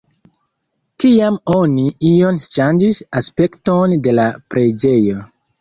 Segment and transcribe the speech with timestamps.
[1.03, 5.25] Tiam oni iom ŝanĝis aspekton de la preĝejo.